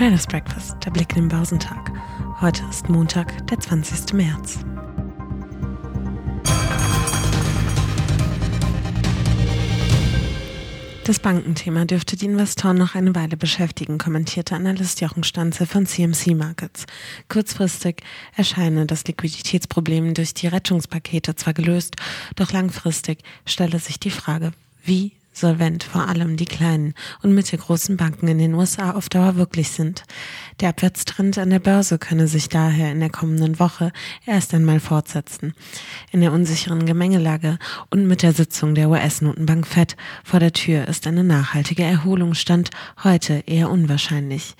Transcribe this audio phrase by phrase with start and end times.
[0.00, 1.92] Traders Breakfast, der Blick in den Börsentag.
[2.40, 4.14] Heute ist Montag, der 20.
[4.14, 4.60] März.
[11.04, 16.28] Das Bankenthema dürfte die Investoren noch eine Weile beschäftigen, kommentierte Analyst Jochen Stanze von CMC
[16.28, 16.86] Markets.
[17.28, 18.02] Kurzfristig
[18.34, 21.96] erscheine das Liquiditätsproblem durch die Rettungspakete zwar gelöst,
[22.36, 28.28] doch langfristig stelle sich die Frage, wie solvent vor allem die kleinen und mittelgroßen Banken
[28.28, 30.04] in den USA auf Dauer wirklich sind.
[30.60, 33.92] Der Abwärtstrend an der Börse könne sich daher in der kommenden Woche
[34.26, 35.54] erst einmal fortsetzen.
[36.10, 37.58] In der unsicheren Gemengelage
[37.90, 42.70] und mit der Sitzung der US-Notenbank Fed vor der Tür ist eine nachhaltige Erholung stand
[43.02, 44.54] heute eher unwahrscheinlich.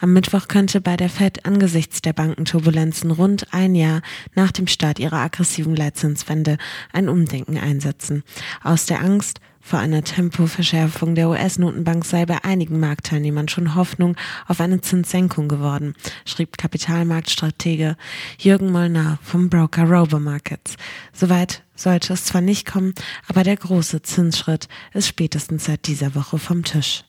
[0.00, 4.02] Am Mittwoch könnte bei der Fed angesichts der Bankenturbulenzen rund ein Jahr
[4.34, 6.58] nach dem Start ihrer aggressiven Leitzinswende
[6.92, 8.24] ein Umdenken einsetzen.
[8.62, 14.14] Aus der Angst vor einer Tempoverschärfung der US-Notenbank sei bei einigen Marktteilnehmern schon Hoffnung
[14.46, 15.94] auf eine Zinssenkung geworden,
[16.26, 17.96] schrieb Kapitalmarktstratege
[18.38, 20.76] Jürgen Molnar vom Broker Robo Markets.
[21.14, 22.92] Soweit sollte es zwar nicht kommen,
[23.26, 27.04] aber der große Zinsschritt ist spätestens seit dieser Woche vom Tisch.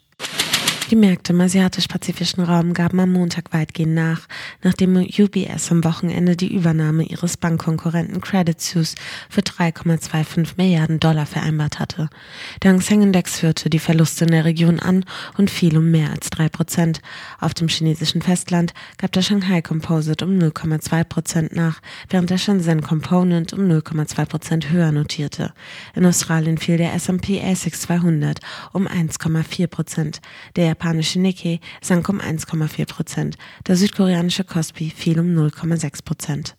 [0.92, 4.28] Die Märkte im asiatisch-pazifischen Raum gaben am Montag weitgehend nach,
[4.62, 8.96] nachdem UBS am Wochenende die Übernahme ihres Bankkonkurrenten Credit Suisse
[9.28, 12.08] für 3,25 Milliarden Dollar vereinbart hatte.
[12.62, 15.06] Der Hang Seng Index führte die Verluste in der Region an
[15.40, 17.02] und fiel um mehr als drei Prozent.
[17.40, 22.82] Auf dem chinesischen Festland gab der Shanghai Composite um 0,2 Prozent nach, während der Shenzhen
[22.82, 25.52] Component um 0,2 Prozent höher notierte.
[25.96, 28.40] In Australien fiel der S&P ASX 200
[28.72, 30.22] um 1,4 Prozent.
[30.56, 33.38] Der japanische Nikkei sank um 1,4 Prozent.
[33.66, 36.56] Der südkoreanische Kospi fiel um 0,6 Prozent.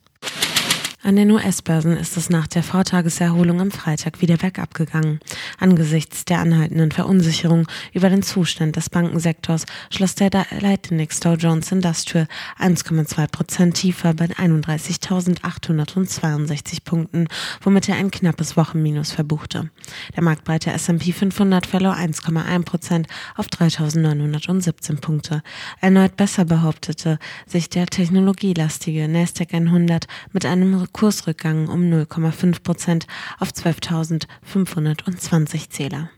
[1.06, 5.20] An den US-Börsen ist es nach der Vortageserholung am Freitag wieder bergab gegangen.
[5.60, 12.27] Angesichts der anhaltenden Verunsicherung über den Zustand des Bankensektors schloss der Leitindex Dow Jones Industrial
[12.58, 17.28] 1,2 Prozent tiefer bei 31.862 Punkten,
[17.62, 19.70] womit er ein knappes Wochenminus verbuchte.
[20.16, 23.06] Der marktbreite S&P 500 verlor 1,1 Prozent
[23.36, 25.45] auf 3.917 Punkte.
[25.80, 33.07] Erneut besser behauptete sich der technologielastige Nasdaq 100 mit einem Kursrückgang um 0,5 Prozent
[33.39, 36.08] auf 12.520 Zähler.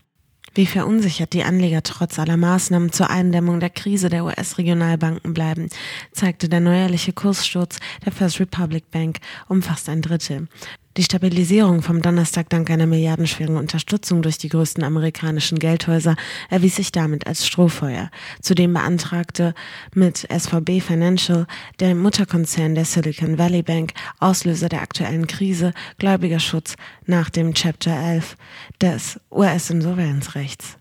[0.54, 5.68] Wie verunsichert die Anleger trotz aller Maßnahmen zur Eindämmung der Krise der US-Regionalbanken bleiben,
[6.12, 9.18] zeigte der neuerliche Kurssturz der First Republic Bank
[9.48, 10.46] um fast ein Drittel.
[10.98, 16.16] Die Stabilisierung vom Donnerstag dank einer milliardenschweren Unterstützung durch die größten amerikanischen Geldhäuser
[16.50, 18.10] erwies sich damit als Strohfeuer.
[18.42, 19.54] Zudem beantragte
[19.94, 21.46] mit SVB Financial,
[21.78, 26.74] der Mutterkonzern der Silicon Valley Bank, Auslöser der aktuellen Krise, Gläubigerschutz
[27.06, 28.36] nach dem Chapter 11
[28.80, 30.78] des US-Insolvenzrechts.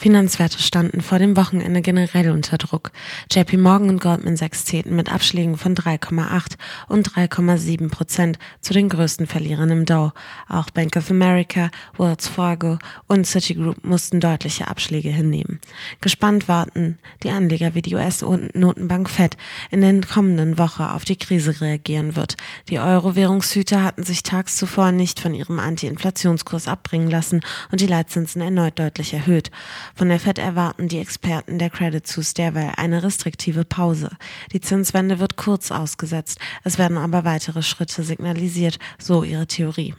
[0.00, 2.90] Finanzwerte standen vor dem Wochenende generell unter Druck.
[3.30, 6.54] JP Morgan und Goldman Sachs zählten mit Abschlägen von 3,8
[6.88, 10.12] und 3,7 Prozent zu den größten Verlierern im Dow.
[10.48, 12.78] Auch Bank of America, Wells Fargo
[13.08, 15.60] und Citigroup mussten deutliche Abschläge hinnehmen.
[16.00, 19.36] Gespannt warten die Anleger, wie die US-Notenbank Fed
[19.70, 22.38] in der kommenden Woche auf die Krise reagieren wird.
[22.70, 28.40] Die Euro-Währungshüter hatten sich tags zuvor nicht von ihrem Anti-Inflationskurs abbringen lassen und die Leitzinsen
[28.40, 29.50] erneut deutlich erhöht.
[29.94, 34.10] Von der Fed erwarten die Experten der Credit Suisse derweil eine restriktive Pause.
[34.52, 39.94] Die Zinswende wird kurz ausgesetzt, es werden aber weitere Schritte signalisiert, so ihre Theorie.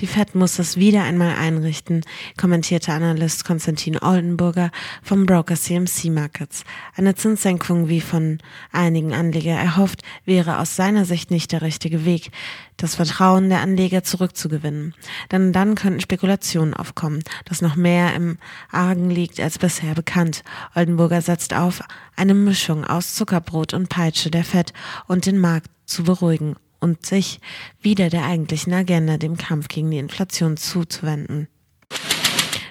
[0.00, 2.02] Die Fed muss es wieder einmal einrichten,
[2.36, 4.70] kommentierte Analyst Konstantin Oldenburger
[5.02, 6.64] vom Broker CMC Markets.
[6.96, 8.38] Eine Zinssenkung, wie von
[8.72, 12.30] einigen Anleger erhofft, wäre aus seiner Sicht nicht der richtige Weg,
[12.76, 14.94] das Vertrauen der Anleger zurückzugewinnen.
[15.32, 18.38] Denn dann könnten Spekulationen aufkommen, dass noch mehr im
[18.70, 20.44] Argen liegt als bisher bekannt.
[20.74, 21.82] Oldenburger setzt auf,
[22.16, 24.72] eine Mischung aus Zuckerbrot und Peitsche der Fed
[25.06, 27.40] und den Markt zu beruhigen und sich
[27.80, 31.48] wieder der eigentlichen Agenda, dem Kampf gegen die Inflation zuzuwenden.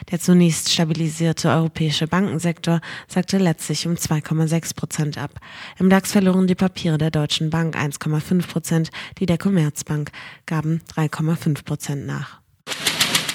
[0.10, 5.40] Der zunächst stabilisierte europäische Bankensektor sagte letztlich um 2,6 Prozent ab.
[5.78, 10.10] Im DAX verloren die Papiere der Deutschen Bank 1,5 Prozent, die der Commerzbank
[10.46, 12.40] gaben 3,5 Prozent nach.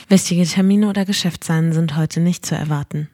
[0.08, 3.10] Wichtige Termine oder Geschäftsseinen sind heute nicht zu erwarten.